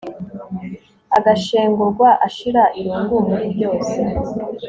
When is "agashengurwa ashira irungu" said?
1.17-3.15